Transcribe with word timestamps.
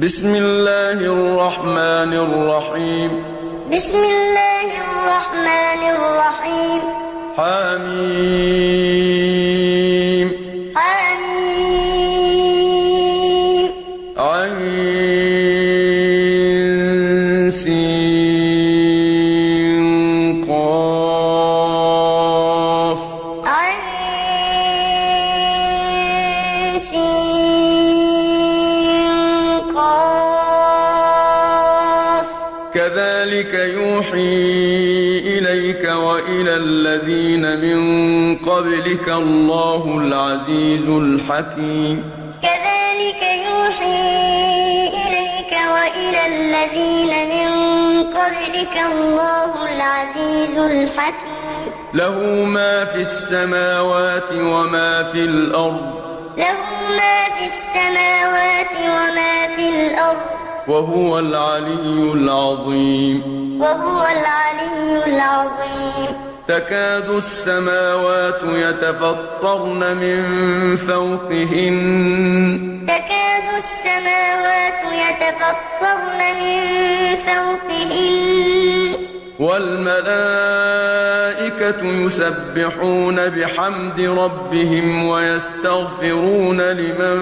بسم 0.00 0.34
الله 0.34 0.92
الرحمن 1.04 2.12
الرحيم 2.12 3.10
بسم 3.72 3.98
الله 3.98 4.70
الرحمن 4.80 5.82
الرحيم 5.96 6.80
حميم 7.36 9.21
قبلك 38.82 39.08
الله 39.08 39.98
العزيز 39.98 40.88
الحكيم. 40.88 42.10
كذلك 42.42 43.22
يوحي 43.22 44.08
إليك 44.88 45.52
وإلى 45.52 46.26
الذين 46.26 47.12
من 47.28 47.50
قبلك 48.02 48.76
الله 48.92 49.50
العزيز 49.74 50.58
الحكيم. 50.58 51.66
له 51.94 52.18
ما 52.44 52.84
في 52.84 53.00
السماوات 53.00 54.32
وما 54.32 55.02
في 55.12 55.18
الأرض. 55.18 55.94
له 56.38 56.58
ما 56.98 57.24
في 57.38 57.44
السماوات 57.54 58.74
وما 58.82 59.56
في 59.56 59.68
الأرض. 59.68 60.26
وهو 60.68 61.18
العلي 61.18 62.12
العظيم. 62.12 63.22
وهو 63.60 64.06
العلي 64.06 65.04
العظيم. 65.06 66.31
تكاد 66.52 67.08
السماوات 67.10 68.40
يتفطرن 68.44 69.96
من 69.96 70.20
فوقهن. 70.76 71.78
تكاد 72.86 73.46
السماوات 73.62 74.82
يتفطرن 74.92 76.20
من 76.40 76.60
فوقهن. 77.16 78.32
والملائكة 79.40 80.02
يسبحون 81.84 83.28
بحمد 83.28 84.00
ربهم 84.00 85.08
ويستغفرون 85.08 86.60
لمن 86.60 87.20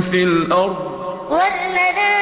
في 0.00 0.22
الأرض. 0.24 0.92
والملائكة 1.30 2.21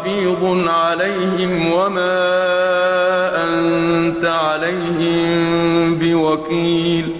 حفيظ 0.00 0.68
عليهم 0.68 1.72
وما 1.72 2.20
أنت 3.44 4.24
عليهم 4.24 5.98
بوكيل. 5.98 7.19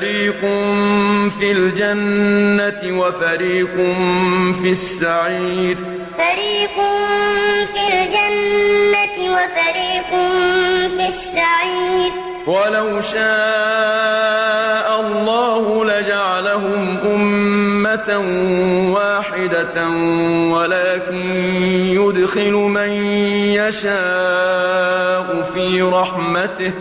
فريق 0.00 0.40
في 1.38 1.52
الجنة 1.52 3.00
وفريق 3.00 3.74
في 4.62 4.70
السعير 4.70 5.76
فريق 6.18 6.76
في 7.72 7.84
الجنة 7.92 9.16
وفريق 9.32 10.10
في 10.96 11.08
السعير 11.08 12.12
ولو 12.46 13.00
شاء 13.00 14.88
الله 15.00 15.84
لجعلهم 15.84 16.98
أمة 17.04 18.10
واحدة 18.94 19.88
ولكن 20.50 21.26
يدخل 22.00 22.52
من 22.52 22.90
يشاء 23.54 25.26
في 25.54 25.82
رحمته 25.82 26.72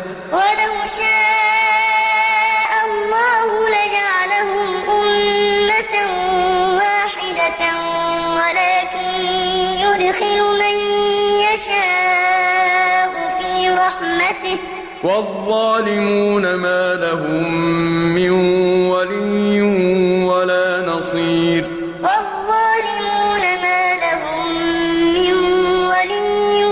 والظالمون 15.49 16.55
ما 16.55 16.93
لهم 16.93 17.53
من 18.15 18.29
ولي 18.89 19.61
ولا 20.25 20.85
نصير. 20.85 21.65
والظالمون 22.05 23.43
ما 23.63 23.83
لهم 24.05 24.47
من 25.13 25.33
ولي 25.89 26.65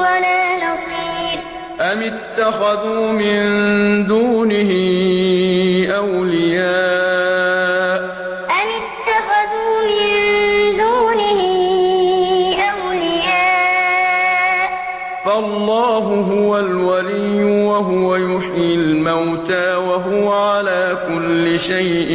ولا 0.00 0.40
نصير. 0.56 1.38
أم 1.80 2.02
اتخذوا 2.02 3.12
من 3.12 4.06
دونه 4.06 4.70
كل 21.54 21.60
شيء 21.60 22.10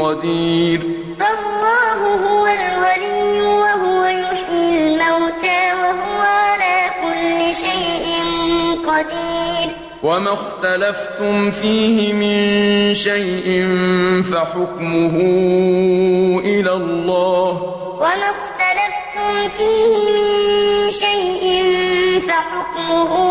قدير. 0.00 0.80
فالله 1.18 2.00
هو 2.28 2.46
الولي 2.46 3.40
وهو 3.40 4.04
يحيي 4.04 4.68
الموتى 4.68 5.62
وهو 5.72 6.20
على 6.20 6.76
كل 7.02 7.54
شيء 7.64 8.06
قدير. 8.88 9.68
وما 10.02 10.32
اختلفتم 10.32 11.50
فيه 11.50 12.12
من 12.12 12.94
شيء 12.94 13.48
فحكمه 14.30 15.16
إلى 16.44 16.72
الله. 16.72 17.50
وما 17.96 18.28
اختلفتم 18.36 19.48
فيه 19.56 19.92
من 20.16 20.90
شيء 20.90 21.44
فحكمه 22.28 23.12
إلى 23.12 23.29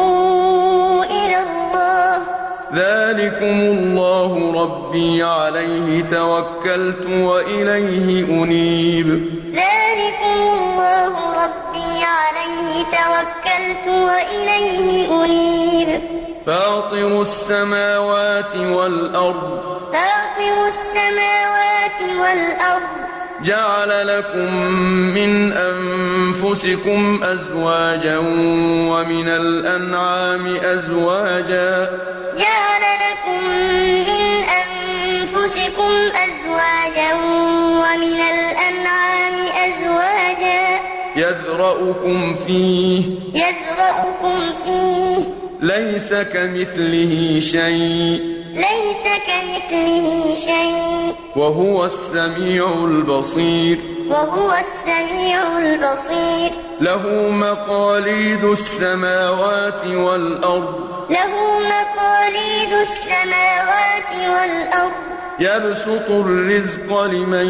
ذلكم 2.73 3.59
الله 3.59 4.51
ربي 4.63 5.23
عليه 5.23 6.03
توكلت 6.11 7.05
وإليه 7.05 8.25
أنيب 8.43 9.07
ذلكم 9.53 10.37
الله 10.53 11.13
ربي 11.43 12.03
عليه 12.03 12.83
توكلت 12.83 13.87
وإليه 13.87 15.23
أنيب 15.23 16.01
فاطر 16.45 17.21
السماوات 17.21 18.55
والأرض 18.55 19.59
فاطر 19.93 20.67
السماوات 20.67 22.01
والأرض 22.21 23.08
جعل 23.43 24.07
لكم 24.07 24.53
من 25.15 25.53
أنفسكم 25.53 27.19
أزواجا 27.23 28.17
ومن 28.89 29.29
الأنعام 29.29 30.55
أزواجا. 30.55 31.89
جعل 32.37 32.83
لكم 33.05 33.49
من 34.07 34.43
أنفسكم 34.43 35.91
أزواجا 36.15 37.13
ومن 37.83 38.19
الأنعام 38.19 39.35
أزواجا. 39.65 40.79
يذرأكم 41.15 42.35
فيه. 42.47 43.03
يذرأكم 43.33 44.39
فيه. 44.65 45.25
ليس 45.61 46.13
كمثله 46.13 47.39
شيء. 47.39 48.38
ليس 48.53 49.03
كمثله 49.27 50.35
شيء. 50.35 51.15
وهو 51.35 51.85
السميع 51.85 52.73
البصير. 52.73 53.79
وهو 54.09 54.53
السميع 54.53 55.57
البصير. 55.57 56.51
له 56.81 57.29
مقاليد 57.31 58.43
السماوات 58.43 59.85
والأرض. 59.85 60.89
له 61.09 61.59
مقاليد 61.59 62.73
السماوات 62.73 64.13
والأرض. 64.13 64.91
يبسط 65.39 66.09
الرزق 66.09 67.01
لمن 67.03 67.47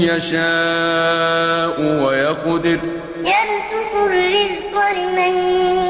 يشاء 0.00 1.80
ويقدر. 1.80 2.80
يبسط 3.18 3.94
الرزق 3.94 4.74
لمن 4.96 5.32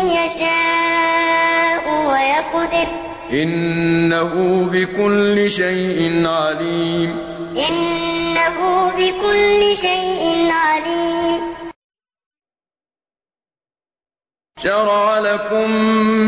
يشاء 0.08 1.84
ويقدر. 2.12 3.06
إنه 3.32 4.64
بكل 4.73 5.50
شيء 5.50 6.26
عليم. 6.26 7.11
إنه 7.56 8.56
بكل 8.96 9.75
شيء 9.75 10.50
عليم. 10.50 11.56
شرع 14.58 15.19
لكم 15.19 15.70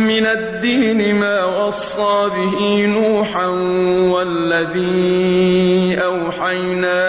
من 0.06 0.26
الدين 0.26 1.14
ما 1.14 1.44
وصى 1.44 2.28
به 2.28 2.86
نوحا 2.86 3.46
والذي 4.12 5.98
أوحينا 6.04 7.00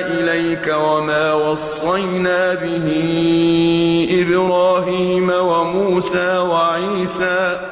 إليك 0.00 0.66
وما 0.68 1.34
وصينا 1.34 2.54
به 2.54 2.86
إبراهيم 4.10 5.30
وموسى 5.30 6.38
وعيسى 6.38 7.69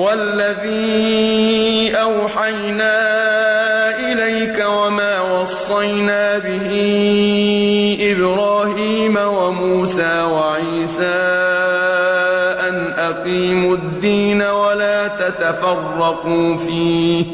والذي 0.00 1.92
أوحينا 1.94 2.96
إليك 3.98 4.64
وما 4.66 5.20
وصينا 5.20 6.38
به 6.38 6.68
إبراهيم 8.00 9.16
وموسى 9.16 10.22
وعيسى 10.22 11.20
أن 12.68 12.76
أقيموا 12.98 13.76
الدين 13.76 14.42
ولا 14.42 15.08
تتفرقوا 15.08 16.56
فيه. 16.56 17.24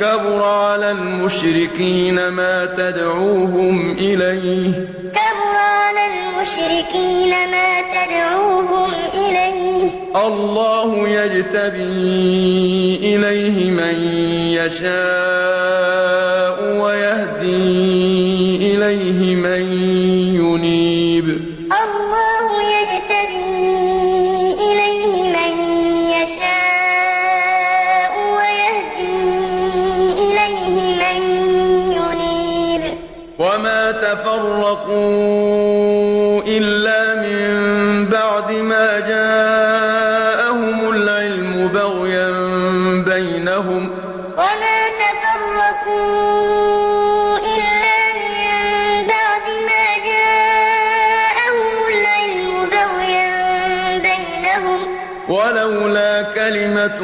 كبر 0.00 0.42
على 0.42 0.90
المشركين 0.90 2.28
ما 2.28 2.64
تدعوهم 2.66 3.92
إليه. 3.98 4.72
كبر 5.12 5.56
على 5.56 6.00
المشركين 6.06 7.30
ما 7.30 7.80
تدعوهم 7.94 8.90
إليه. 9.14 9.90
الله 10.16 11.08
يجتبي 11.08 12.96
إليه 13.02 13.70
من 13.70 13.96
يشاء. 14.52 15.65
وما 33.38 33.92
تفرقوا 33.92 34.96
إلا 36.46 37.14
من 37.14 37.46
بعد 38.08 38.52
ما 38.52 39.00
جاءهم 39.00 40.90
العلم 40.90 41.68
بغيا 41.68 42.30
بينهم 43.04 43.90
وما 44.38 44.80
تفرقوا 45.02 46.16
إلا 47.38 47.96
من 48.20 49.06
بعد 49.08 49.46
ما 49.68 49.86
جاءهم 50.10 51.76
العلم 51.92 52.48
بغيا 52.72 53.36
بينهم 53.98 54.80
ولولا 55.28 56.22
كلمة 56.22 57.00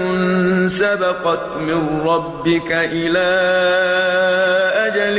سبقت 0.68 1.56
من 1.56 2.00
ربك 2.06 2.72
إلى 2.72 3.30
أجل 4.86 5.18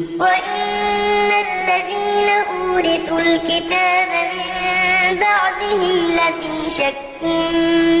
الكتاب 3.21 4.07
من 4.09 5.19
بعدهم 5.19 6.11
لفي 6.11 6.71
شك 6.71 7.23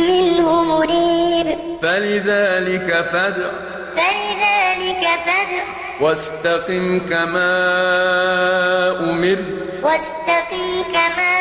منه 0.07 0.63
مريب. 0.63 1.57
فلذلك 1.81 3.05
فادع. 3.11 3.49
فلذلك 3.95 5.03
فادع. 5.25 5.63
واستقم 6.01 6.99
كما 6.99 7.53
أمرت 8.99 9.45
واستقم 9.83 10.83
كما 10.93 11.33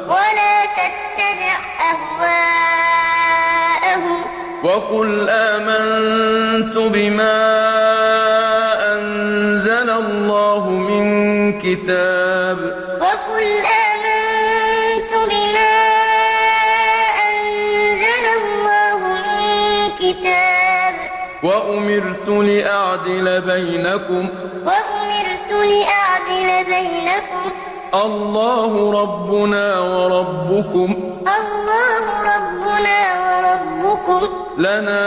ولا 0.08 0.66
تتبع 0.66 1.58
أهواءهم. 1.82 2.51
وقل 4.72 5.30
آمنت 5.30 6.78
بما 6.78 7.40
أنزل 8.94 9.90
الله 9.90 10.70
من 10.70 11.06
كتاب. 11.60 12.58
وقل 13.02 13.48
آمنت 13.92 15.14
بما 15.32 15.76
أنزل 17.30 18.26
الله 18.42 18.98
من 18.98 19.90
كتاب. 20.00 20.94
وأمرت 21.44 22.28
لأعدل 22.28 23.42
بينكم. 23.42 24.28
وأمرت 24.66 25.52
لأعدل 25.52 26.66
بينكم. 26.66 27.52
الله 27.96 29.02
ربنا 29.02 29.80
وربكم. 29.80 31.18
وربكم 34.08 34.28
لنا 34.58 35.04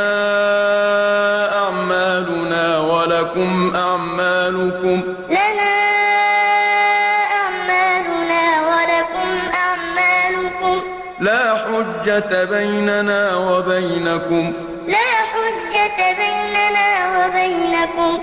أعمالنا 1.58 2.78
ولكم 2.78 3.72
أعمالكم. 3.76 5.02
لنا 5.28 5.74
أعمالنا 7.40 8.42
ولكم 8.70 9.30
أعمالكم. 9.54 10.82
لا 11.20 11.54
حجة 11.54 12.44
بيننا 12.44 13.36
وبينكم. 13.36 14.52
لا 14.88 15.10
حجة 15.32 15.98
بيننا 16.22 16.88
وبينكم. 17.18 18.18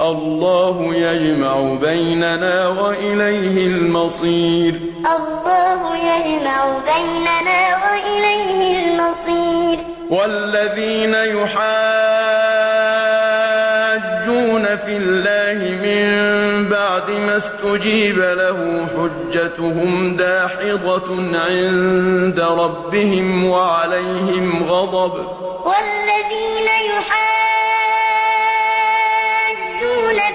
الله 0.00 0.94
يجمع 0.94 1.54
بيننا 1.80 2.68
وإليه 2.68 3.66
المصير. 3.66 4.74
الله 5.16 5.96
يجمع 5.96 6.78
بيننا 6.78 7.57
والذين 10.10 11.14
يحاجون 11.14 11.58
في 14.76 14.96
الله 14.96 15.58
من 15.84 16.08
بعد 16.68 17.10
ما 17.10 17.36
استجيب 17.36 18.18
له 18.18 18.86
حجتهم 18.86 20.16
داحضة 20.16 21.38
عند 21.38 22.40
ربهم 22.40 23.46
وعليهم 23.46 24.62
غضب. 24.70 25.14
والذين 25.64 26.68
يحاجون 26.90 27.38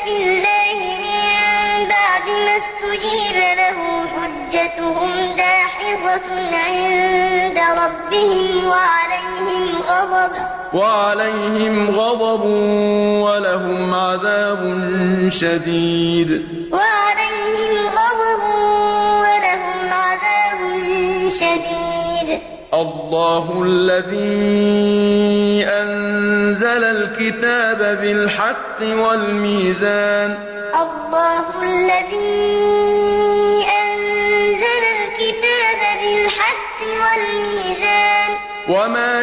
في 0.04 0.14
الله 0.24 0.78
من 1.04 1.90
بعد 1.90 2.28
ما 2.46 2.56
استجيب 2.62 3.38
له 3.62 3.78
حجتهم 4.16 5.12
داحضة 5.38 6.28
عند 6.54 7.58
ربهم 7.58 8.68
وعليهم 8.70 9.23
غضب. 9.94 10.32
وعليهم 10.74 12.00
غضب 12.00 12.46
ولهم 13.24 13.94
عذاب 13.94 14.60
شديد. 15.30 16.30
وعليهم 16.72 17.88
غضب 17.88 18.44
ولهم 19.20 19.94
عذاب 19.94 20.60
شديد. 21.30 22.40
الله 22.74 23.64
الذي 23.66 24.34
أنزل 25.68 26.84
الكتاب 26.84 27.78
بالحق 27.78 28.80
والميزان. 28.82 30.38
الله 30.76 31.46
الذي 31.64 32.44
أنزل 33.84 34.84
الكتاب 34.98 35.82
بالحق 36.04 36.80
والميزان. 36.82 38.30
وما 38.70 39.22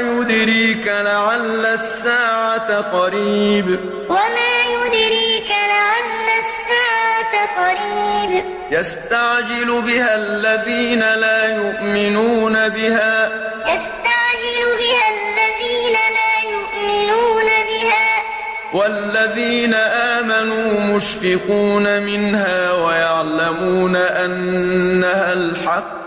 يدريك 0.80 1.04
لعل 1.04 1.66
الساعة 1.66 2.80
قريب. 2.80 3.80
وما 4.08 4.52
يدريك 4.70 5.50
لعل 5.50 6.28
الساعة 6.44 7.34
قريب. 7.60 8.44
يستعجل 8.70 9.82
بها 9.82 10.14
الذين 10.14 11.00
لا 11.00 11.54
يؤمنون 11.56 12.68
بها. 12.68 13.28
يستعجل 13.66 14.60
بها 14.80 15.06
الذين 15.16 15.96
لا 16.16 16.34
يؤمنون 16.50 17.44
بها. 17.44 18.22
والذين 18.72 19.74
آمنوا 19.74 20.96
مشفقون 20.96 22.02
منها 22.02 22.72
ويعلمون 22.72 23.96
أنها 23.96 25.32
الحق. 25.32 26.00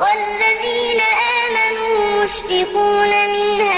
والذين 0.00 1.00
آمنوا 1.00 2.24
مشفقون 2.24 3.08
منها 3.08 3.77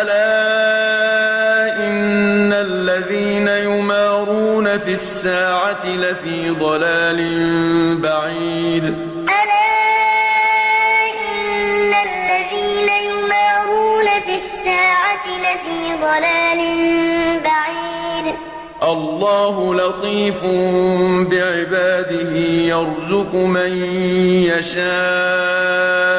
ألا 0.00 1.76
إن 1.86 2.52
الذين 2.52 3.48
يمارون 3.48 4.78
في 4.78 4.92
الساعة 4.92 5.86
لفي 5.86 6.50
ضلال 6.50 7.20
بعيد 8.00 8.84
ألا 9.38 9.72
إن 11.22 11.92
الذين 12.08 12.88
يمارون 13.10 14.06
في 14.26 14.34
الساعة 14.42 15.26
لفي 15.44 15.80
ضلال 16.06 16.60
بعيد 17.44 18.26
الله 18.82 19.74
لطيف 19.74 20.40
بعباده 21.30 22.32
يرزق 22.72 23.32
من 23.34 23.72
يشاء. 24.52 26.12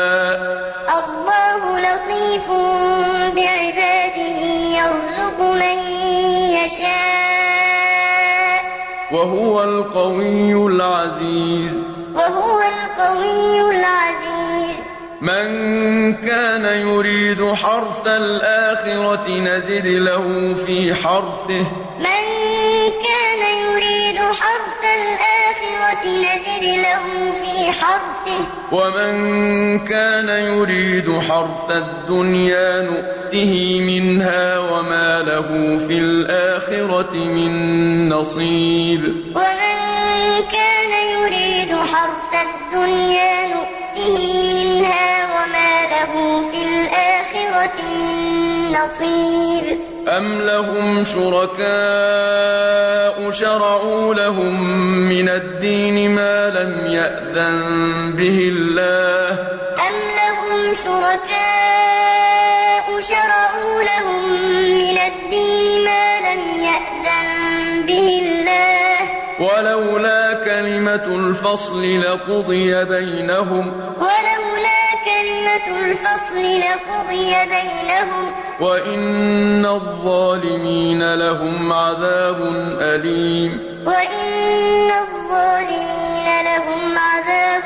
وهو 9.13 9.63
القوي 9.63 10.53
العزيز. 10.53 11.73
وهو 12.15 12.61
القوي 12.61 13.79
العزيز. 13.79 14.75
من 15.21 16.13
كان 16.13 16.65
يريد 16.65 17.53
حرث 17.53 18.07
الآخرة 18.07 19.29
نزد 19.29 19.87
له 19.87 20.53
في 20.65 20.93
حرثه. 20.95 21.65
من 21.99 22.25
كان 23.07 23.41
يريد 23.65 24.17
حرث 24.17 24.83
الآخرة 24.83 26.05
نزد 26.07 26.63
له 26.63 27.31
في 27.43 27.71
حرثه. 27.71 28.45
ومن 28.71 29.79
كان 29.79 30.29
يريد 30.29 31.19
حرث 31.19 31.71
الدنيا 31.71 32.89
نؤته 33.33 33.81
منها 33.81 34.59
وما 34.59 35.21
له 35.25 35.47
في 35.87 35.97
الآخرة 35.97 37.13
من 37.13 38.09
نصيب. 38.09 39.03
ومن 39.35 39.77
كان 40.51 40.91
يريد 41.17 41.75
حرث 41.75 42.33
الدنيا 42.45 43.47
نؤته 43.47 44.17
منها 44.53 45.09
وما 45.33 45.73
له 45.93 46.13
في 46.51 46.59
الآخرة 46.61 47.77
من 47.99 48.15
نصيب. 48.71 49.65
أم 50.07 50.41
لهم 50.41 51.03
شركاء 51.03 51.71
شرعوا 53.31 54.13
لهم 54.13 54.63
من 55.09 55.29
الدين 55.29 56.11
ما 56.11 56.49
لم 56.49 56.87
يأذن 56.91 57.59
به 58.17 58.51
الله؟ 58.53 59.29
أم 59.89 59.95
لهم 60.19 60.75
شركاء 60.75 61.82
كلمة 70.97 71.15
الفصل 71.15 71.99
لقضي 71.99 72.85
بينهم. 72.85 73.67
ولولا 73.97 74.83
كلمة 75.05 75.79
الفصل 75.79 76.43
لقضي 76.59 77.33
بينهم. 77.49 78.31
وإن 78.61 79.65
الظالمين 79.65 81.13
لهم 81.13 81.73
عذاب 81.73 82.37
أليم. 82.81 83.59
وإن 83.85 84.91
الظالمين 84.91 86.25
لهم 86.45 86.97
عذاب 86.97 87.63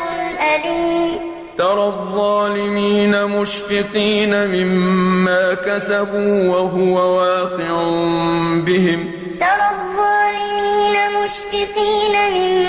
أليم. 0.56 1.20
ترى 1.58 1.86
الظالمين 1.86 3.24
مشفقين 3.24 4.48
مما 4.48 5.54
كسبوا 5.54 6.56
وهو 6.56 7.18
واقع 7.18 7.84
بهم. 8.66 9.12
ترى 9.40 9.70
الظالمين 9.72 10.94
مشفقين 11.24 12.32
مما 12.32 12.67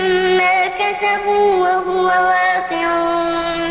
كسبوا 0.93 1.51
وهو 1.61 2.05
واقع 2.05 2.89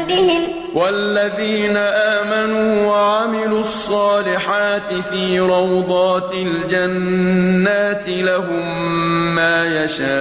بهم. 0.08 0.44
والذين 0.76 1.78
آمنوا 1.78 2.88
وعملوا 2.88 3.60
الصالحات 3.60 4.94
في 4.94 5.40
روضات 5.40 6.34
الجنات 6.34 8.08
لهم 8.10 8.66
ما 9.36 9.62
يشاءون 9.84 10.20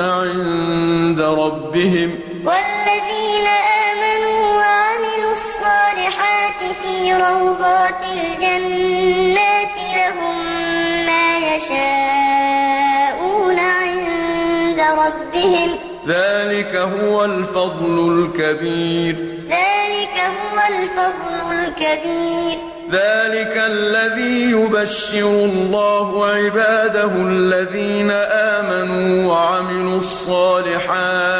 عند 0.00 1.20
ربهم. 1.20 2.18
والذين 2.46 3.46
آمنوا 3.86 4.40
وعملوا 4.56 5.32
الصالحات 5.32 6.60
في 6.82 7.12
روضات 7.12 8.02
الجنات 8.12 9.07
ذلك 16.08 16.76
هو 16.76 17.24
الفضل 17.24 17.96
الكبير. 18.12 19.14
ذلك 19.44 20.16
هو 20.16 20.56
الفضل 20.74 21.56
الكبير. 21.58 22.58
ذلك 22.90 23.54
الذي 23.56 24.50
يبشر 24.50 25.28
الله 25.28 26.26
عباده 26.26 27.12
الذين 27.14 28.10
آمنوا 28.10 29.32
وعملوا 29.32 29.98
الصالحات. 29.98 31.37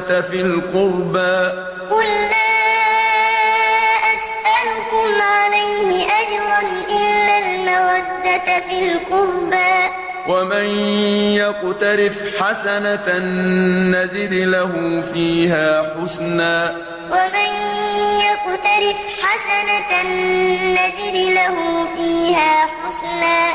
في 0.00 0.40
القربى. 0.40 1.52
قل 1.90 2.04
لا 2.04 2.56
أسألكم 4.14 5.22
عليه 5.22 6.06
أجرا 6.06 6.60
إلا 6.88 7.38
المودة 7.38 8.60
في 8.68 8.92
القربى. 8.92 9.76
ومن 10.28 10.68
يقترف 11.34 12.18
حسنة 12.42 13.18
نزد 13.90 14.32
له 14.32 15.02
فيها 15.14 15.94
حسنا. 16.00 16.76
ومن 17.10 17.50
يقترف 18.20 18.96
حسنة 19.22 20.02
نزد 20.72 21.16
له 21.16 21.84
فيها 21.96 22.66
حسنا. 22.66 23.54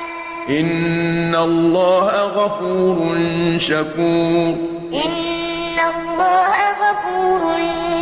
إن 0.49 1.35
الله 1.35 2.09
غفور 2.09 3.17
شكور. 3.57 4.55
إن 4.93 5.20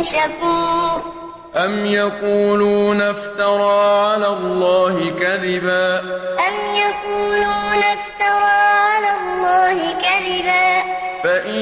شكور. 0.02 1.20
أم 1.56 1.86
يقولون 1.86 3.02
افترى 3.02 4.00
على 4.00 4.26
الله 4.26 5.10
كذبا؟ 5.10 6.00
أم 6.48 6.56
يقولون 6.74 7.82
افترى 7.82 8.60
على 8.60 9.10
الله 9.20 9.92
كذبا. 9.92 10.82
فإن 11.24 11.60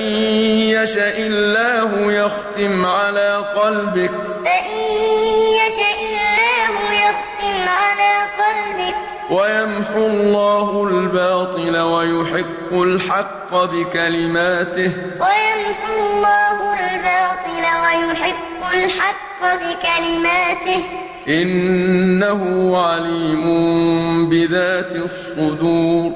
يشأ 0.71 1.17
الله 1.17 2.13
يختم 2.13 2.87
على 2.87 3.45
قلبك. 3.57 4.11
فإن 4.45 4.81
يشأ 5.61 5.95
الله 6.01 6.75
يختم 6.93 7.69
على 7.69 8.13
قلبك. 8.39 8.95
ويمحو 9.31 10.07
الله 10.07 10.89
الباطل 10.89 11.77
ويحق 11.79 12.73
الحق 12.73 13.55
بكلماته. 13.55 14.93
ويمحو 14.97 16.08
الحق 18.85 19.41
بكلماته. 19.43 20.85
إنه 21.29 22.43
عليم 22.79 23.45
بذات 24.31 24.93
الصدور. 24.93 26.13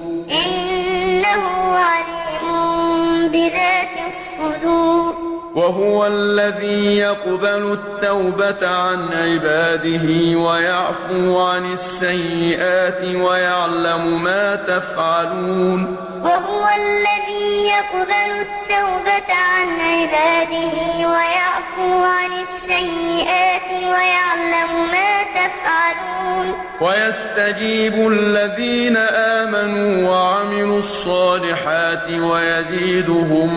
إنه 0.46 1.44
عليم 1.74 3.28
بذات 3.28 3.96
الصدور. 4.12 5.14
وهو 5.54 6.06
الذي 6.06 6.96
يقبل 6.96 7.72
التوبة 7.72 8.68
عن 8.68 9.08
عباده 9.12 10.38
ويعفو 10.38 11.40
عن 11.40 11.72
السيئات 11.72 13.04
ويعلم 13.04 14.22
ما 14.22 14.56
تفعلون. 14.56 15.96
وهو 16.24 16.64
الذي 16.76 17.31
يقبل 17.76 18.30
التوبة 18.40 19.34
عن 19.34 19.68
عباده 19.80 20.76
ويعفو 21.08 22.04
عن 22.04 22.32
السيئات 22.32 23.70
ويعلم 23.72 24.72
ما 24.92 25.12
تفعلون. 25.38 26.46
ويستجيب 26.80 27.94
الذين 28.08 28.96
آمنوا 28.96 30.08
وعملوا 30.08 30.78
الصالحات 30.78 32.10
ويزيدهم 32.10 33.50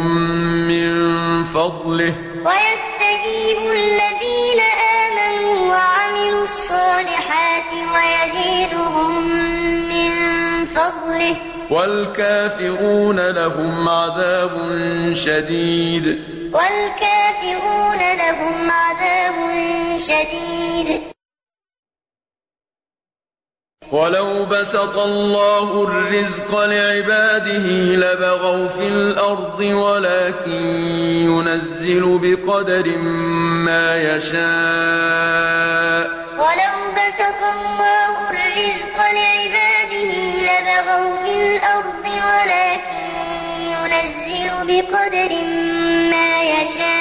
من 0.68 0.94
فضله. 1.44 2.35
والكافرون 11.72 13.20
لهم 13.20 13.90
عذاب 13.90 14.56
شديد. 15.16 16.06
والكافرون 16.54 18.00
لهم 18.18 18.72
عذاب 18.72 19.36
شديد. 19.98 21.02
ولو 23.92 24.46
بسط 24.46 24.98
الله 24.98 25.84
الرزق 25.84 26.60
لعباده 26.60 27.68
لبغوا 27.96 28.68
في 28.68 28.88
الأرض 28.88 29.60
ولكن 29.60 30.76
ينزل 31.26 32.20
بقدر 32.24 32.98
ما 33.66 33.96
يشاء. 33.96 35.46
ولو 36.38 36.76
بسط 36.98 37.42
الله 37.56 38.30
الرزق 38.30 38.98
لعباده 38.98 40.12
لبغوا 40.48 41.25
بقدر 44.68 45.32
ما 46.12 46.44
يشاء. 46.44 46.96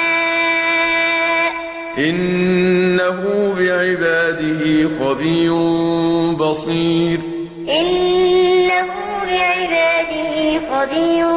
إنه 1.97 3.21
بعباده 3.59 4.89
خبير 4.99 5.53
بصير. 6.33 7.19
إنه 7.69 8.93
بعباده 9.25 10.35
خبير 10.71 11.27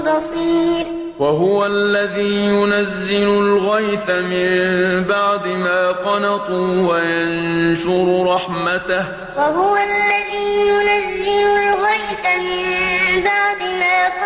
بصير. 0.00 0.86
وهو 1.18 1.66
الذي 1.66 2.34
ينزل 2.34 3.24
الغيث 3.24 4.10
من 4.10 5.04
بعد 5.04 5.46
ما 5.46 5.92
قنطوا 5.92 6.92
وينشر 6.92 8.26
رحمته. 8.34 9.04
وهو 9.36 9.76
الذي 9.76 10.19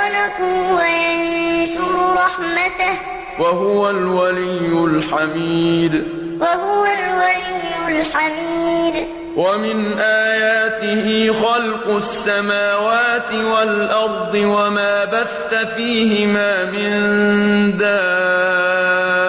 قنطوا 0.04 0.80
وينشر 0.80 2.14
رحمته 2.16 2.98
وهو 3.38 3.90
الولي 3.90 4.84
الحميد 4.84 6.04
وهو 6.40 6.84
الولي 6.84 8.00
الحميد 8.00 9.06
ومن 9.36 9.98
آياته 9.98 11.32
خلق 11.32 11.96
السماوات 11.96 13.34
والأرض 13.34 14.34
وما 14.34 15.04
بث 15.04 15.54
فيهما 15.76 16.64
من 16.64 16.92
دابة 17.78 19.23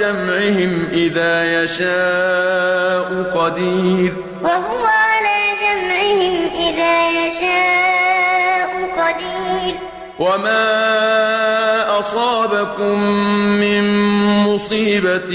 جمعهم 0.00 0.88
إذا 0.92 1.62
يشاء 1.62 3.08
قدير. 3.34 4.12
وهو 4.42 4.84
على 4.86 5.40
جمعهم 5.62 6.34
إذا 6.54 7.10
يشاء 7.10 8.70
قدير. 9.00 9.74
وما 10.18 11.98
أصابكم 11.98 13.00
من 13.60 13.84
مصيبة 14.44 15.32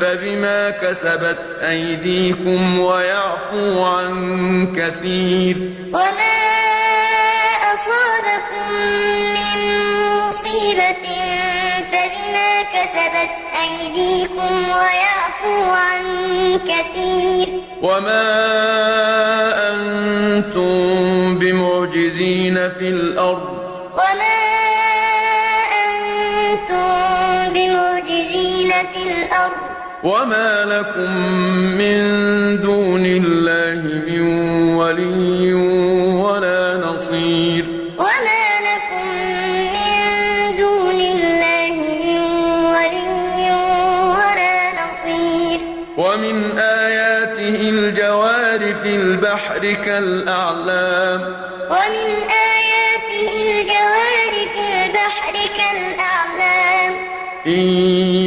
فبما 0.00 0.70
كسبت 0.70 1.42
أيديكم 1.68 2.78
ويعفو 2.78 3.84
عن 3.84 4.12
كثير. 4.76 5.56
وما 5.88 6.42
أصابكم 7.74 8.72
من 9.36 9.58
مصيبة 10.18 11.06
فبما 11.92 12.62
كسبت 12.62 13.41
أيديكم 13.62 14.54
ويعفو 14.70 15.60
عن 15.70 16.02
كثير. 16.58 17.48
وما 17.82 18.26
أنتم 19.70 20.72
بمعجزين 21.38 22.68
في 22.68 22.88
الأرض. 22.88 23.48
وما 23.94 24.40
أنتم 25.84 26.88
بمعجزين 27.54 28.70
في 28.92 29.02
الأرض. 29.12 29.62
وما 30.04 30.64
لكم 30.64 31.10
من 31.78 31.98
دون 32.62 33.06
الله 33.06 33.41
آياته 47.52 47.68
الجوار 47.68 48.74
في 48.74 48.96
البحر 48.96 49.72
كالأعلام. 49.72 51.20
ومن 51.70 52.08
آياته 52.30 53.28
الجوار 53.42 54.32
في 54.32 54.84
البحر 54.84 55.32
كالأعلام. 55.56 56.92
إن 57.46 57.62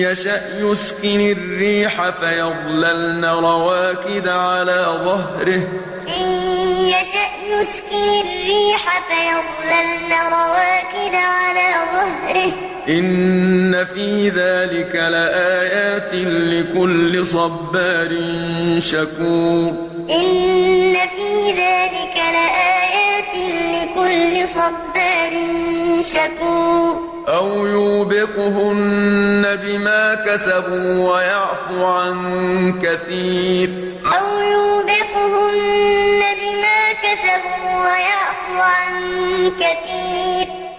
يشأ 0.06 0.42
يسكن 0.60 1.32
الريح 1.32 2.10
فيظللن 2.10 3.26
رواكد 3.26 4.28
على 4.28 4.86
ظهره. 4.88 5.64
إن 6.08 6.30
يشأ 6.88 7.28
يسكن 7.44 8.10
الريح 8.10 8.84
فيظللن 9.08 10.14
رواكد 10.14 11.16
على 11.16 11.74
ظهره. 11.94 12.64
إن 12.89 13.86
في 13.86 14.30
ذلك 14.30 14.95
لآيات 14.95 16.13
لكل 16.13 17.26
صبار 17.26 18.10
شكور 18.80 19.71
إن 20.10 20.93
في 21.15 21.52
ذلك 21.52 22.15
لآيات 22.15 23.36
لكل 23.36 24.50
صبار 24.50 25.34
شكور 26.04 27.15
أو 27.28 27.65
يوبقهن 27.67 29.56
بما 29.63 30.15
كسبوا 30.15 31.13
ويعفو 31.13 31.86
عن 31.86 32.15
كثير 32.82 33.69
أو 34.06 34.39
يوبقهن 34.41 36.21
بما 36.41 36.82
كسبوا 37.04 37.84
ويعفو 37.86 38.62
عن 38.62 38.93
كثير 39.60 40.05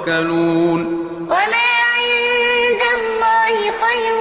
يتوكلون. 0.00 0.80
وما 1.30 1.70
عند 1.96 2.82
الله 2.98 3.56
خير 3.84 4.16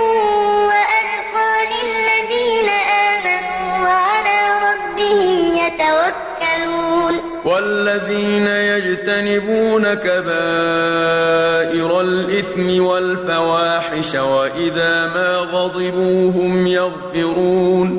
وأبقى 0.70 1.52
للذين 1.72 2.70
آمنوا 2.70 3.68
وعلى 3.86 4.40
ربهم 4.68 5.36
يتوكلون. 5.48 7.14
والذين 7.46 8.48
يجتنبون 8.48 9.94
كبائر 9.94 11.90
الإثم 12.02 12.86
والفواحش 12.86 14.16
وإذا 14.16 14.94
ما 15.08 15.38
غضبوا 15.38 16.32
هم 16.32 16.68
يغفرون. 16.68 17.90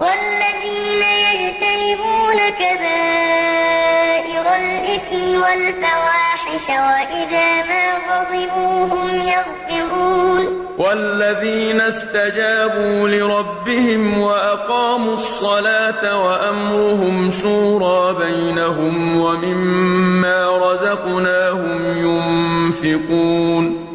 والذين 0.00 1.02
يجتنبون 1.02 2.38
كبائر 2.58 4.46
الإثم 4.56 5.22
والفواحش 5.42 6.27
وإذا 6.68 7.62
ما 7.62 7.86
غضبوا 8.08 8.86
هم 8.86 9.08
يغفرون. 9.10 10.68
والذين 10.78 11.80
استجابوا 11.80 13.08
لربهم 13.08 14.20
وأقاموا 14.20 15.14
الصلاة 15.14 16.26
وأمرهم 16.26 17.30
شورى 17.30 18.14
بينهم 18.18 19.20
ومما 19.20 20.58
رزقناهم 20.58 21.80
ينفقون. 21.98 23.87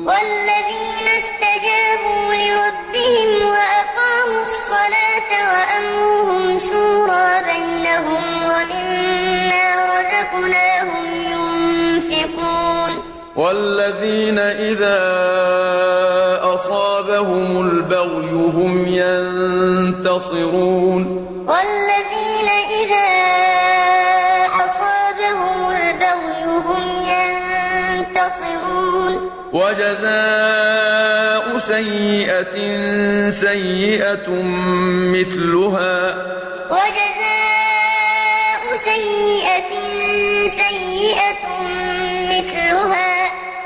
والذين 13.35 14.39
إذا 14.39 14.99
أصابهم 16.53 17.69
البغي 17.69 18.31
هم 18.31 18.87
ينتصرون. 20.07 21.03
والذين 21.47 22.49
إذا 22.79 23.09
أصابهم 24.65 25.71
البغي 25.71 26.45
هم 26.65 26.85
ينتصرون. 27.99 29.13
وجزاء 29.53 31.45
سيئة 31.57 32.55
سيئة 33.29 34.29
مثلها. 35.13 36.32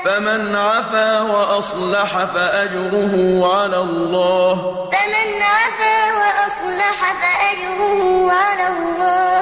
فمن 0.08 0.56
عفا 0.56 1.20
وأصلح 1.20 2.24
فأجره 2.24 3.44
على 3.54 3.76
الله. 3.76 4.54
فمن 4.92 5.42
عفا 5.42 6.12
وأصلح 6.20 6.98
فأجره 7.22 8.32
على 8.32 8.68
الله. 8.68 9.40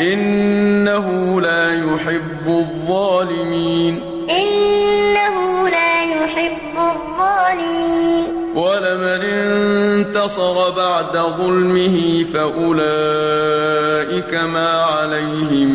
إنه 0.00 1.40
لا 1.40 1.72
يحب 1.72 2.46
الظالمين. 2.46 4.02
إنه 4.30 5.68
لا 5.68 6.04
يحب 6.04 6.76
الظالمين. 6.76 8.24
ولمن 8.56 9.24
انتصر 9.24 10.70
بعد 10.70 11.16
ظلمه 11.16 12.24
فأولئك 12.34 14.34
ما 14.34 14.82
عليهم 14.82 15.70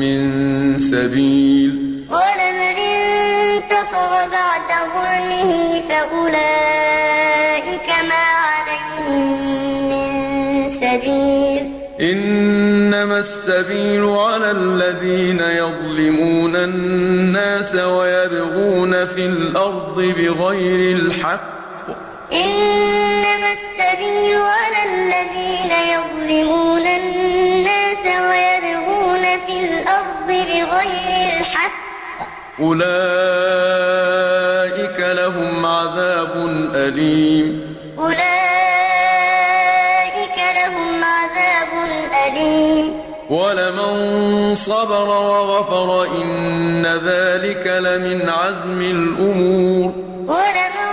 من 0.00 0.20
سبيل. 0.78 1.69
فأولئك 6.00 7.88
ما 8.08 8.24
عليهم 8.46 9.24
من 9.88 10.08
سبيل. 10.68 11.64
إنما 12.00 13.18
السبيل 13.18 14.04
على 14.04 14.50
الذين 14.50 15.40
يظلمون 15.40 16.56
الناس 16.56 17.74
ويبغون 17.74 19.06
في 19.06 19.26
الأرض 19.26 19.96
بغير 19.96 20.96
الحق. 20.96 21.86
إنما 22.32 23.52
السبيل 23.52 24.36
على 24.36 24.80
الذين 24.92 25.72
يظلمون 25.94 26.86
الناس 26.86 28.04
ويبغون 28.06 29.24
في 29.46 29.56
الأرض 29.68 30.26
بغير 30.26 31.28
الحق. 31.40 31.80
أولئك 32.60 34.49
لهم 34.88 35.66
عذاب 35.66 36.32
أليم. 36.74 37.76
أولئك 37.98 38.18
لهم 40.38 41.04
عذاب 41.04 41.68
أليم. 42.26 43.00
ولمن 43.30 44.54
صبر 44.54 45.08
وغفر 45.08 46.04
إن 46.04 46.86
ذلك 46.86 47.66
لمن 47.66 48.28
عزم 48.28 48.80
الأمور. 48.80 49.92
ولمن 50.28 50.90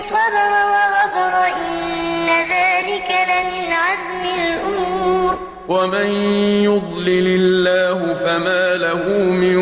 صبر 0.00 0.52
وغفر 0.72 1.34
إن 1.56 2.26
ذلك 2.26 3.10
لمن 3.28 3.72
عزم 3.72 4.24
الأمور. 4.42 5.38
ومن 5.68 6.06
يضلل 6.64 7.26
الله 7.26 8.14
فما 8.14 8.74
له 8.74 9.04
من 9.18 9.58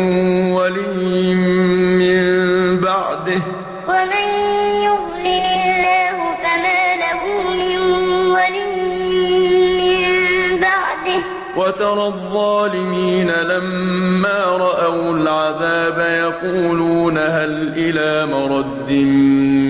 وترى 11.57 12.07
الظالمين 12.07 13.31
لما 13.31 14.43
رأوا 14.45 15.13
العذاب 15.13 15.99
يقولون 15.99 17.17
هل 17.17 17.73
إلى 17.77 18.25
مرد 18.25 18.91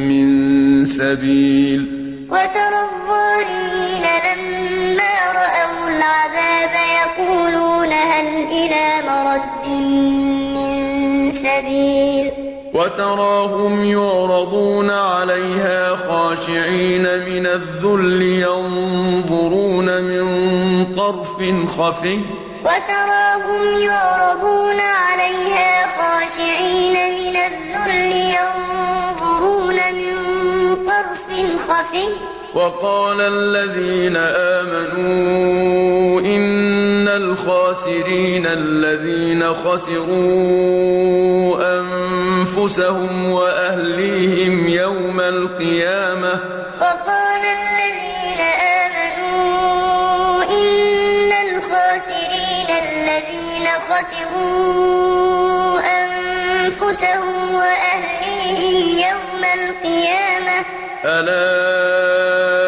من 0.09 0.85
سبيل 0.85 1.85
وترى 2.31 2.81
الظالمين 2.89 4.03
لما 4.27 5.13
رأوا 5.35 5.89
العذاب 5.89 6.75
يقولون 7.01 7.93
هل 7.93 8.27
إلى 8.51 8.85
مرد 9.09 9.67
من 10.55 11.31
سبيل 11.31 12.45
وتراهم 12.75 13.85
يعرضون 13.85 14.89
عليها 14.89 15.95
خاشعين 15.95 17.01
من 17.01 17.47
الذل 17.47 18.21
ينظرون 18.21 20.03
من 20.03 20.44
طرف 20.95 21.37
خفي. 21.77 22.19
وتراهم 22.65 23.79
يعرضون 23.79 24.79
عليها 24.79 25.71
خاشعين 25.97 26.95
من 27.13 27.35
الذل 27.35 28.11
ينظرون 28.35 29.75
من 29.75 30.15
طرف 30.85 31.27
خفي. 31.69 32.07
وقال 32.55 33.21
الذين 33.21 34.17
آمنوا 34.17 36.21
إن 36.21 37.07
الخاسرين 37.07 38.47
الذين 38.47 39.53
خسروا 39.53 41.57
أنفسهم 41.79 43.31
وأهليهم 43.31 44.67
يوم 44.67 45.19
القيامة 45.19 46.54
ألا 61.05 62.65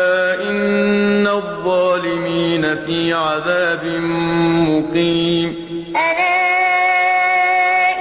إن 0.50 1.28
الظالمين 1.28 2.76
في 2.86 3.14
عذاب 3.14 3.86
مقيم 4.70 5.56
ألا 5.90 6.38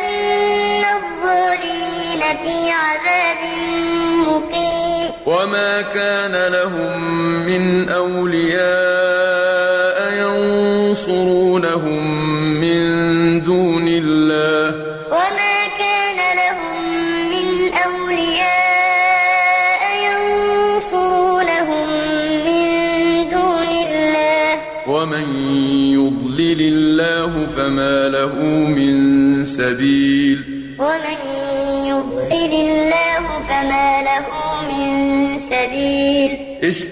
إن 0.08 0.84
الظالمين 0.96 2.20
في 2.44 2.56
عذاب 2.70 3.40
مقيم 4.28 5.10
وما 5.26 5.82
كان 5.82 6.52
لهم 6.52 7.00
من 7.46 7.88
أولياء 7.88 9.16
ينصرونهم 10.14 11.45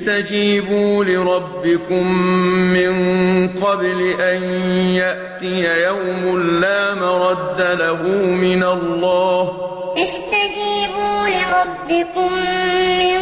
استجيبوا 0.04 1.04
لربكم 1.04 2.12
من 2.72 2.94
قبل 3.48 4.20
أن 4.20 4.42
يأتي 4.94 5.84
يوم 5.84 6.38
لا 6.60 6.94
مرد 6.94 7.60
له 7.60 8.02
من 8.32 8.62
الله. 8.62 9.52
استجيبوا 9.96 11.28
لربكم 11.28 12.32
من 13.00 13.20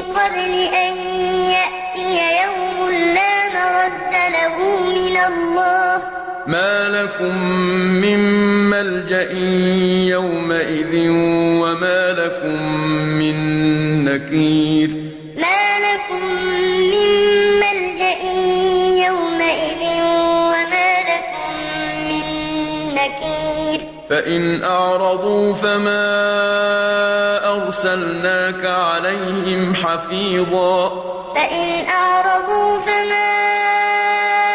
قبل 0.00 0.52
أن 0.72 0.94
يأتي 1.52 2.14
يوم 2.44 2.90
لا 3.14 3.36
مرد 3.58 4.14
له 4.32 4.56
من 4.94 5.16
الله. 5.16 6.02
ما 6.46 6.88
لكم 6.88 7.38
من 8.00 8.20
ملجأ 8.70 9.32
يومئذ 10.10 11.10
وما 11.62 12.12
لكم 12.12 12.72
من 13.20 13.36
نكير. 14.04 15.01
فإن 24.22 24.64
أعرضوا 24.64 25.54
فما 25.54 26.04
أرسلناك 27.54 28.64
عليهم 28.64 29.74
حفيظا. 29.74 30.88
فإن 31.34 31.88
أعرضوا 31.88 32.80
فما 32.80 33.32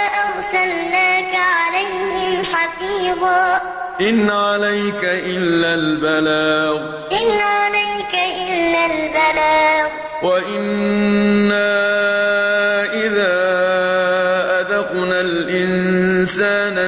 أرسلناك 0.06 1.36
عليهم 1.36 2.44
حفيظا. 2.44 3.62
إن 4.02 4.30
عليك 4.30 5.04
إلا 5.04 5.74
البلاغ. 5.74 6.82
إن 7.12 7.40
عليك 7.40 8.14
إلا 8.14 8.86
البلاغ. 8.86 9.90
وإنا 10.24 11.97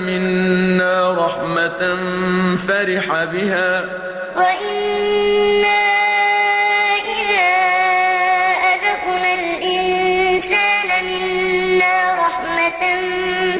منا 0.10 1.13
رحمة 1.26 1.82
فرح 2.67 3.24
بها. 3.24 3.86
وإنا 4.36 5.82
إذا 7.17 7.52
أذقنا 8.74 9.34
الإنسان 9.34 10.89
منا 11.06 11.95
رحمة 12.26 12.82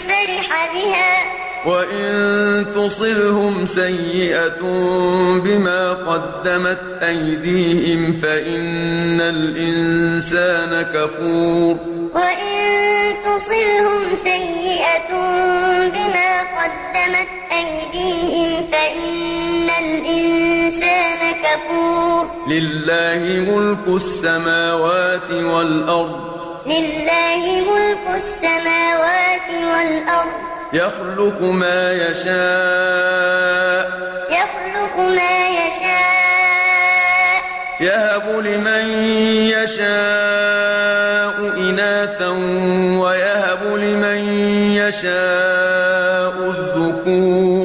فرح 0.09 0.49
بها. 0.73 1.13
وإن 1.65 2.65
تصلهم 2.75 3.65
سيئة 3.65 4.62
بما 5.43 5.93
قدمت 5.93 7.03
أيديهم 7.03 8.21
فإن 8.21 9.21
الإنسان 9.21 10.81
كفور. 10.81 11.75
كفور 21.49 22.27
لله 22.47 23.21
ملك 23.51 23.88
السماوات 23.88 25.31
والأرض 25.31 26.19
لله 26.65 27.43
ملك 27.71 28.05
السماوات 28.15 29.49
والأرض 29.73 30.33
يخلق 30.73 31.41
ما 31.41 31.91
يشاء 31.91 33.89
يخلق 34.29 34.95
ما 34.99 35.47
يشاء 35.47 36.09
يهب 37.81 38.29
لمن 38.45 38.85
يشاء 39.55 41.35
إناثا 41.57 42.27
ويهب 43.01 43.63
لمن 43.63 44.19
يشاء 44.75 46.33
الذكور 46.49 47.58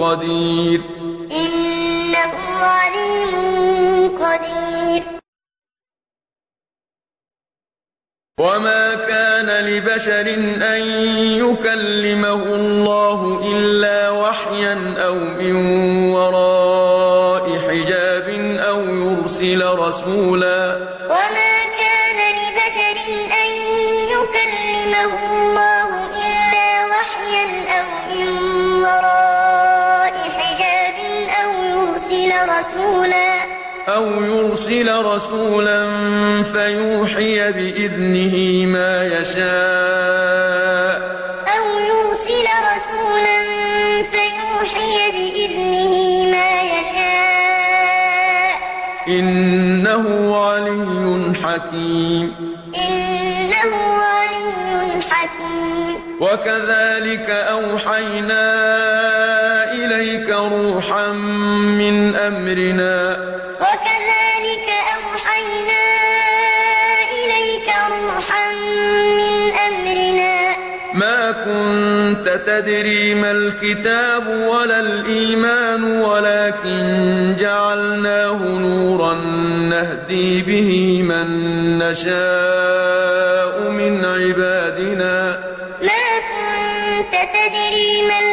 قدير. 0.00 0.80
إنه 1.30 2.34
عليم 2.58 3.34
قدير. 4.18 5.16
وما 8.40 8.94
كان 8.94 9.48
لبشر 9.64 10.26
أن 10.74 10.80
يكلمه 11.40 12.42
الله 12.54 13.20
إلا 13.52 14.10
وحيا 14.10 14.76
أو 15.06 15.14
من 15.14 15.56
وراء 16.12 17.58
حجاب 17.58 18.28
أو 18.70 18.80
يرسل 18.80 19.64
رسولا 19.64 20.65
أو 33.88 34.24
يرسل 34.24 35.04
رسولا 35.04 35.86
فيوحي 36.42 37.52
بإذنه 37.52 38.66
ما 38.66 39.02
يشاء. 39.02 40.98
أو 41.56 41.64
يرسل 41.78 42.46
رسولا 42.72 43.38
فيوحي 44.02 45.12
بإذنه 45.12 45.94
ما 46.30 46.62
يشاء. 46.62 48.58
إنه 49.08 50.36
علي 50.36 51.34
حكيم. 51.42 52.34
إنه 52.74 53.76
علي 54.02 55.02
حكيم. 55.02 55.96
وكذلك 56.20 57.30
أوحينا 57.30 58.46
إليك 59.72 60.30
روحا 60.30 61.12
من 61.78 62.14
أمرنا 62.16 63.05
تدري 72.36 73.14
ما 73.14 73.30
الكتاب 73.30 74.26
ولا 74.26 74.80
الإيمان 74.80 75.82
ولكن 76.00 77.36
جعلناه 77.40 78.38
نورا 78.58 79.14
نهدي 79.70 80.42
به 80.42 81.02
من 81.02 81.28
نشاء 81.78 83.70
من 83.70 84.04
عبادنا. 84.04 85.38
ما 85.82 86.06
كنت 86.28 87.14
تدري 87.34 88.02
ما 88.08 88.25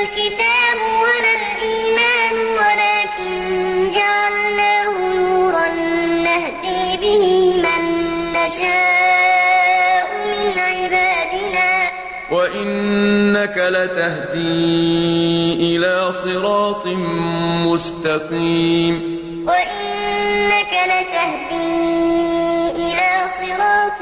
لتهدي 14.34 15.54
إلى 15.54 16.13
صراط 16.13 16.88
مستقيم. 17.67 18.96
وإنك 19.48 20.74
لتهدي 20.91 21.63
إلى 22.76 23.12
صراط 23.39 24.02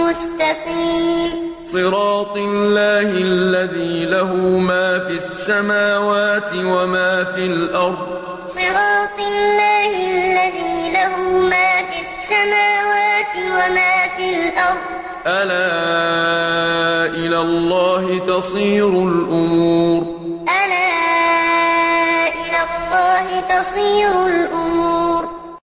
مستقيم. 0.00 1.30
صراط 1.66 2.36
الله 2.36 3.08
الذي 3.08 4.04
له 4.04 4.34
ما 4.58 4.98
في 4.98 5.14
السماوات 5.24 6.52
وما 6.54 7.24
في 7.24 7.46
الأرض. 7.46 8.08
صراط 8.48 9.18
الله 9.20 9.92
الذي 10.06 10.92
له 10.92 11.16
ما 11.48 11.70
في 11.90 11.98
السماوات 12.06 13.34
وما 13.36 13.94
في 14.16 14.26
الأرض. 14.34 14.91
ألا 15.26 17.06
إلى 17.14 17.38
الله 17.38 18.18
تصير 18.18 18.88
الأمور؟ 18.88 20.02
ألا 20.42 20.92
إلى 22.28 22.60
الله 22.66 23.40
تصير 23.40 24.26
الأمور؟ 24.26 24.61